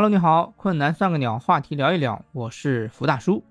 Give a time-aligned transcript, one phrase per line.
[0.00, 3.42] Hello，你好，困难算个鸟，话题聊一聊，我是福大叔。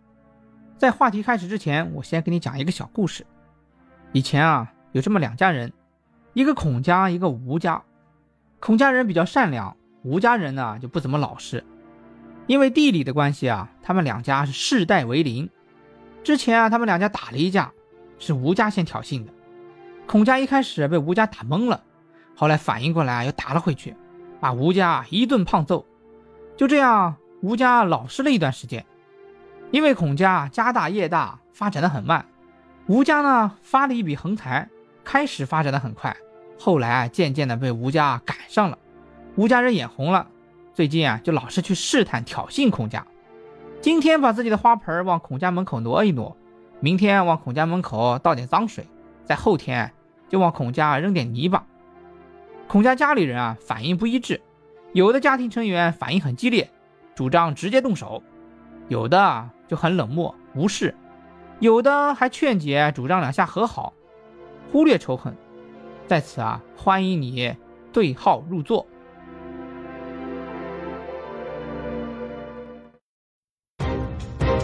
[0.78, 3.26] 在话题开始之前，我先给你讲一个小故事。
[4.13, 5.73] 以前啊，有这么两家人，
[6.31, 7.83] 一个孔家，一个吴家。
[8.62, 11.65] 孔家人比较善良，吴家人呢就不怎么老实。
[12.46, 15.50] 因为地理的关系啊，他们两家是世代为邻。
[16.23, 17.73] 之前啊，他们两家打了一架，
[18.20, 19.34] 是吴家先挑衅的。
[20.08, 21.84] 孔家一开始被吴家打懵了，
[22.38, 23.94] 后来反应过来又打了回去，
[24.40, 25.86] 把吴家一顿胖揍。
[26.58, 28.84] 就这样，吴家老实了一段时间。
[29.70, 32.26] 因为孔家家大业大，发展的很慢，
[32.88, 34.68] 吴家呢发了一笔横财，
[35.04, 36.18] 开始发展的很快，
[36.60, 38.78] 后来啊渐渐的被吴家赶上了，
[39.36, 40.28] 吴家人眼红了，
[40.74, 43.05] 最近啊就老是去试探挑衅孔家，
[43.82, 46.36] 今天把自己的花盆往孔家门口挪一挪，
[46.80, 48.88] 明天往孔家门口倒点脏水，
[49.26, 49.92] 在后天
[50.30, 51.66] 就往孔家扔点泥巴。
[52.68, 54.42] 孔家家里人啊反应不一致，
[54.98, 56.71] 有的家庭成员反应很激烈，
[57.13, 58.24] 主张直接动手，
[58.88, 59.48] 有的。
[59.68, 60.96] 就很冷漠无视，
[61.60, 63.94] 有的还劝解，主张两下和好，
[64.71, 65.36] 忽略仇恨。
[66.08, 67.55] 在此啊，欢迎你
[67.94, 68.88] 对号入座。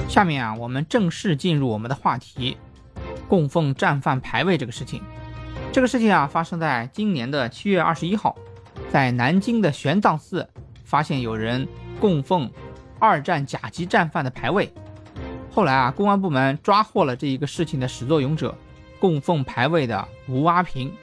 [0.07, 2.57] 下面啊，我们正式进入我们的话题——
[3.29, 5.03] 供奉战犯牌位这个事情。
[5.71, 8.35] 这个事情啊，发生在今年的七月二十一号，
[8.93, 10.47] 在南京的玄奘寺，
[10.85, 11.67] 发现有人
[11.99, 12.47] 供奉
[12.99, 14.71] 二战甲级战犯的牌位。
[15.51, 18.55] 后来啊，公安部门抓获了这一个事情的始作俑者，
[18.99, 20.93] 供奉牌位的吴阿平。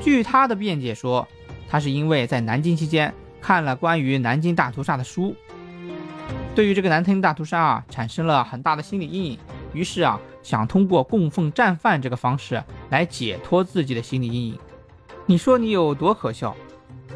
[0.00, 1.26] 据他的辩解说，
[1.68, 5.34] 他是因为在南京期间看了关于南京大屠杀的书，
[6.54, 9.38] 对于这个南京大屠杀啊产生了很大的心理阴影，
[9.72, 14.58] 于是啊想通过供奉战犯这个方式来解脱自己的心理阴影。
[15.26, 16.56] 你说你有多可笑？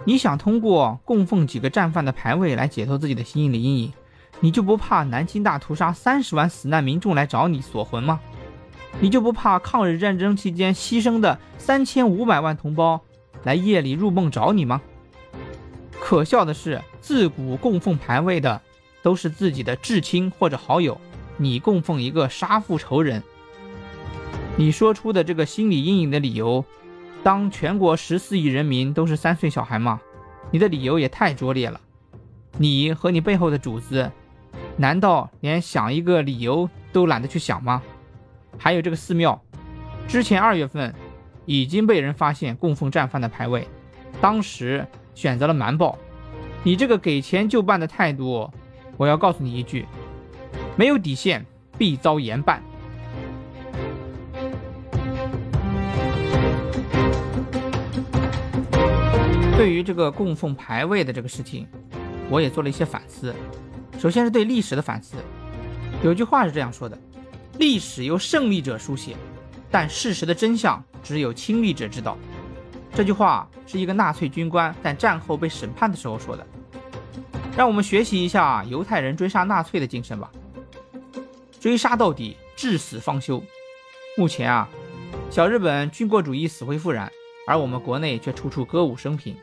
[0.04, 3.92] 你想通过供奉几个战犯的牌位来解脱自己的心理阴影？
[4.40, 8.18] 你就不怕南京大屠杀三十万死难民众来找你索魂吗？
[9.00, 13.00] 你就不怕抗日战争期间牺牲的三千五百万同胞
[13.44, 14.80] 来夜里入梦找你吗？
[16.00, 18.60] 可笑的是，自古供奉牌位的
[19.02, 20.98] 都是自己的至亲或者好友，
[21.36, 23.22] 你供奉一个杀父仇人，
[24.56, 26.64] 你说出的这个心理阴影的理由，
[27.22, 30.00] 当全国十四亿人民都是三岁小孩吗？
[30.50, 31.80] 你的理由也太拙劣了，
[32.58, 34.10] 你和你背后的主子。
[34.76, 37.82] 难道连想一个理由都懒得去想吗？
[38.58, 39.40] 还有这个寺庙，
[40.08, 40.94] 之前二月份
[41.44, 43.68] 已经被人发现供奉战犯的牌位，
[44.20, 45.98] 当时选择了瞒报。
[46.62, 48.50] 你这个给钱就办的态度，
[48.96, 49.86] 我要告诉你一句：
[50.76, 51.44] 没有底线
[51.76, 52.62] 必遭严办。
[59.60, 61.68] 对于这个供奉牌位的这个事情，
[62.30, 63.34] 我也做了一些反思。
[63.98, 65.16] 首先是对历史的反思，
[66.02, 66.98] 有句话是这样说的：
[67.58, 69.14] 历史由胜利者书写，
[69.70, 72.16] 但事实的真相只有亲历者知道。
[72.94, 76.46] 这句话是一个纳粹军官在战后被审判的时候说的。
[77.54, 80.32] 让我们学习一下犹太人追杀纳粹的精神吧，
[81.60, 83.42] 追杀到底，至死方休。
[84.16, 84.66] 目前啊，
[85.30, 87.12] 小日本军国主义死灰复燃，
[87.46, 89.36] 而我们国内却处处歌舞升平，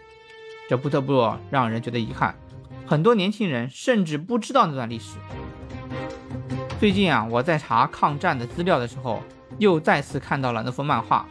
[0.67, 2.35] 这不得不让人觉得遗憾。
[2.85, 5.17] 很多年轻人甚至不知道那段历史。
[6.79, 9.22] 最近啊，我在查抗战的资料的时候，
[9.57, 11.25] 又再次看到了那幅漫画，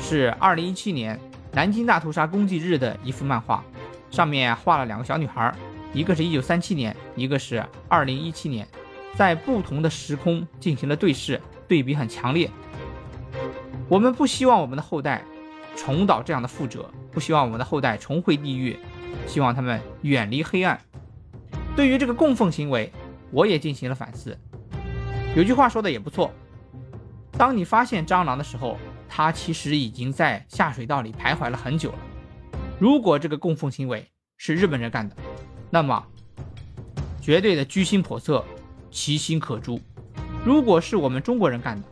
[0.00, 1.18] 是2017年
[1.52, 3.64] 南京大屠杀公祭日的一幅漫画，
[4.10, 5.54] 上面画了两个小女孩，
[5.92, 8.68] 一个是一九三七年，一个是二零一七年，
[9.14, 12.50] 在不同的时空进行了对视，对比很强烈。
[13.88, 15.24] 我们不希望我们的后代
[15.76, 18.78] 重蹈这样的覆辙，不希望我们的后代重回地狱，
[19.26, 20.80] 希望他们远离黑暗。
[21.74, 22.92] 对于这个供奉行为，
[23.30, 24.36] 我也进行了反思。
[25.34, 26.32] 有句话说的也不错：
[27.32, 28.76] 当你发现蟑螂的时候，
[29.08, 31.98] 它其实已经在下水道里徘徊了很久了。
[32.78, 35.16] 如果这个供奉行为是日本人干的，
[35.70, 36.04] 那么
[37.20, 38.44] 绝对的居心叵测，
[38.90, 39.78] 其心可诛；
[40.44, 41.86] 如果是我们中国人干的，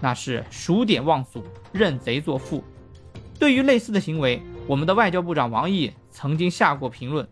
[0.00, 2.64] 那是数典忘祖，认贼作父。
[3.38, 7.26] 对于类似的行为，我们的外交部长王毅曾经下过评论，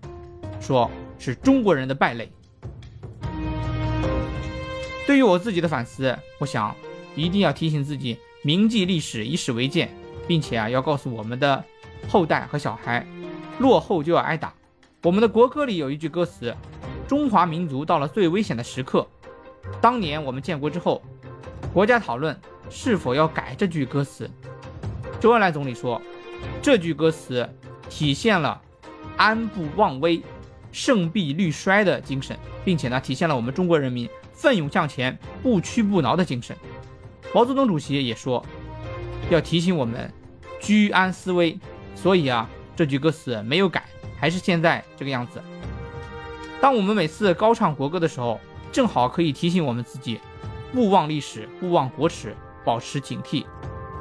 [0.60, 0.90] 说。
[1.18, 2.30] 是中国人的败类。
[5.06, 6.76] 对于我自己的反思，我想
[7.14, 9.88] 一定要提醒自己铭记历史，以史为鉴，
[10.28, 11.64] 并且啊，要告诉我们的
[12.06, 13.06] 后代和小孩，
[13.60, 14.52] 落后就要挨打。
[15.04, 16.54] 我们的国歌里有一句歌词
[17.08, 19.08] ：“中华民族到了最危险的时刻。”
[19.80, 21.02] 当年我们建国之后，
[21.72, 22.38] 国家讨论
[22.68, 24.30] 是否要改这句歌词。
[25.20, 26.00] 周恩来总理说，
[26.60, 27.48] 这句歌词
[27.88, 28.60] 体现了
[29.16, 30.22] 安不忘危。
[30.72, 36.54] 胜必虑衰的精神，并且呢，体现了我们中国人民奋勇向前、不屈不挠的精神。
[37.32, 38.44] 毛泽东主席也说，
[39.30, 40.12] 要提醒我们
[40.60, 41.58] 居安思危。
[41.94, 42.46] 所以啊，
[42.76, 43.84] 这句歌词没有改，
[44.18, 45.40] 还是现在这个样子。
[46.60, 48.38] 当我们每次高唱国歌的时候，
[48.70, 50.20] 正好可以提醒我们自己，
[50.74, 52.36] 勿忘历史，勿忘国耻，
[52.66, 53.46] 保持警惕。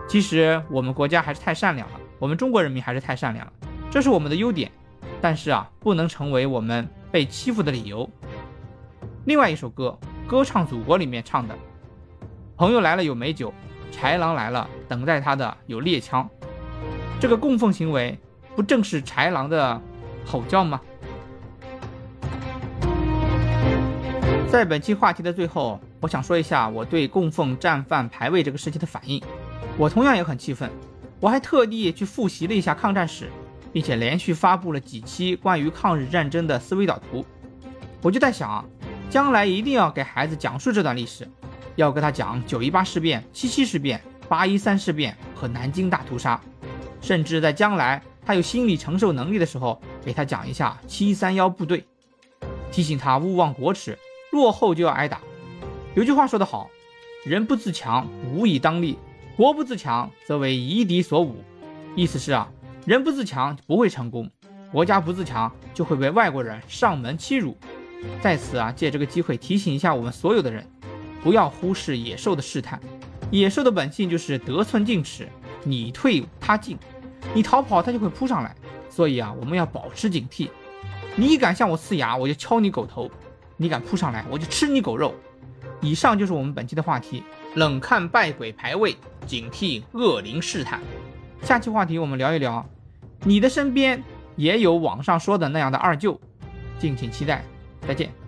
[0.08, 3.52] 其实我们国家还是太善良了，我们中国人民还是太善良了，
[3.92, 4.72] 这是我们的优点。
[5.22, 8.08] 但是啊，不能成为我们被欺负的理由。
[9.26, 9.98] 另外一首歌
[10.30, 11.56] 《歌唱祖国》里面唱的
[12.56, 13.52] ：“朋友来了有美酒，
[13.92, 16.30] 豺狼来了等待他的有猎枪。”
[17.20, 18.20] 这个供奉行为，
[18.56, 19.82] 不正是豺狼的
[20.26, 20.80] 吼叫吗？
[24.48, 29.20] 在本期话题的最后，我想说一下我对供奉战犯牌位这个事情的反应。
[29.78, 30.70] 我同样也很气愤，
[31.20, 33.30] 我还特地去复习了一下抗战史。
[33.76, 37.26] 并且连续发布了几期关于抗日战争的思维导图，
[38.02, 38.64] 我就在想，
[39.10, 41.30] 将来一定要给孩子讲述这段历史，
[41.76, 46.40] 要跟他讲九一八事变、七七事变、八一三事变和南京大屠杀，
[47.02, 51.86] 甚至在将来他有心理承受能力的时候，给他讲一下七三幺部队，
[52.72, 54.00] 提醒他勿忘国耻，
[54.32, 55.20] 落后就要挨打。
[55.96, 56.70] 有句话说得好，
[57.26, 58.98] 人不自强，无以当立；
[59.36, 61.34] 国不自强，则为夷狄所侮。
[61.96, 62.50] 意思是啊。
[62.86, 64.30] 人不自强不会成功，
[64.72, 67.58] 国家不自强就会被外国人上门欺辱。
[68.22, 70.64] 在此啊，借这个机会提醒一下我们所有的人，
[71.24, 72.80] 不要忽视野兽的试探。
[73.32, 75.28] 野兽的本性就是得寸进尺，
[75.64, 76.78] 你退他进，
[77.34, 78.56] 你逃跑他就会扑上来。
[78.88, 80.48] 所以啊，我们要保持警惕。
[81.16, 83.10] 你敢向我呲牙，我就敲你狗头；
[83.58, 85.16] 你敢扑上来，我就吃你狗肉。
[85.86, 87.22] 以上就是我们本期的话题：
[87.54, 88.98] 冷看败鬼排位，
[89.28, 90.82] 警惕恶灵试探。
[91.44, 92.66] 下期话题我们聊一聊。
[93.24, 94.04] 你的身边
[94.36, 96.20] 也有网上说的那样的二舅，
[96.80, 97.46] 敬请期待，
[97.88, 98.25] 再见。